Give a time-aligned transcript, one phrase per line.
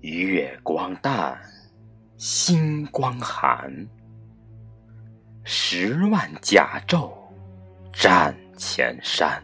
[0.00, 1.38] 月光淡
[2.16, 3.88] 星光寒。
[5.44, 7.10] 十万甲胄
[7.92, 9.42] 战前山，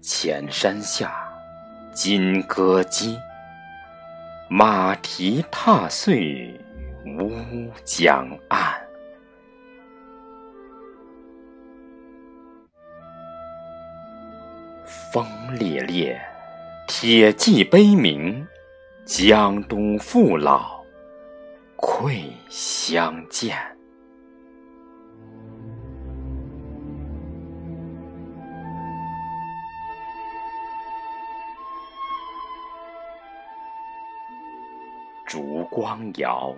[0.00, 1.30] 前山下
[1.92, 3.18] 金戈击，
[4.48, 6.58] 马蹄踏碎
[7.18, 8.74] 乌江岸。
[15.12, 15.26] 风
[15.58, 16.20] 烈烈，
[16.88, 18.46] 铁骑悲鸣，
[19.04, 20.80] 江东父老
[21.74, 23.56] 愧相见。
[35.26, 36.54] 烛光摇，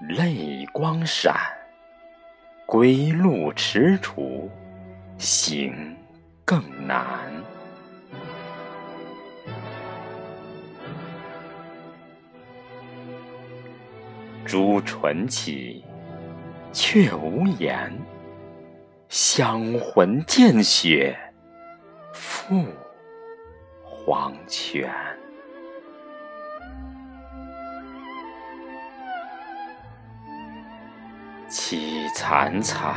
[0.00, 1.34] 泪光闪，
[2.66, 4.48] 归路踟蹰，
[5.18, 5.96] 行
[6.44, 7.31] 更难。
[14.44, 15.84] 朱唇起，
[16.72, 17.92] 却无言。
[19.08, 21.16] 香魂见血，
[22.12, 22.64] 复
[23.84, 24.90] 黄泉。
[31.48, 32.94] 凄惨惨，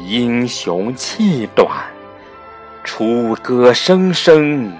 [0.00, 1.70] 英雄气短，
[2.82, 4.72] 楚歌声声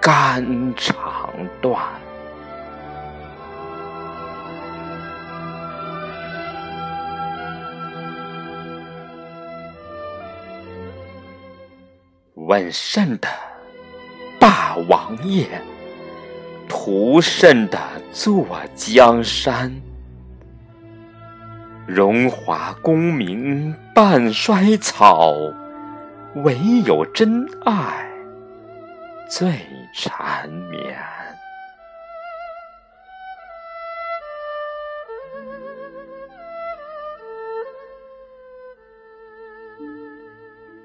[0.00, 1.78] 肝肠断。
[12.46, 13.26] 问甚的
[14.38, 15.60] 霸王业，
[16.68, 17.78] 图甚的
[18.12, 19.74] 坐江山？
[21.88, 25.34] 荣华功名半衰草，
[26.36, 28.08] 唯有真爱
[29.28, 29.58] 最
[29.92, 30.96] 缠绵。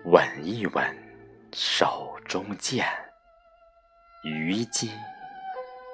[0.06, 1.11] 闻一闻。
[1.54, 2.86] 手中剑，
[4.24, 4.90] 余今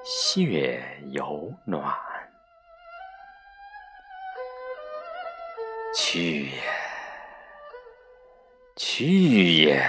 [0.04, 1.94] 血犹暖。
[5.94, 6.62] 去也，
[8.76, 9.84] 去也，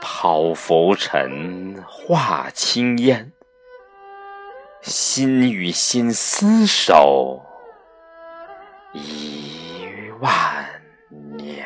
[0.00, 3.30] 抛浮尘，化青烟，
[4.82, 7.40] 心与心厮守
[8.92, 10.66] 一万
[11.38, 11.64] 年。